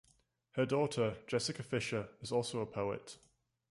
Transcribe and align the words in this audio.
Her 0.53 0.65
daughter, 0.65 1.17
Jessica 1.27 1.61
Fisher, 1.61 2.09
is 2.23 2.31
also 2.31 2.59
a 2.61 2.65
poet. 2.65 3.19